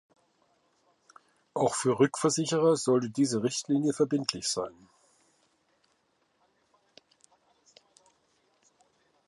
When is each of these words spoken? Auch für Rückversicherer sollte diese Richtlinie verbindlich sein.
Auch 1.53 1.75
für 1.75 1.99
Rückversicherer 1.99 2.75
sollte 2.75 3.11
diese 3.11 3.43
Richtlinie 3.43 3.93
verbindlich 3.93 4.47
sein. 4.47 4.73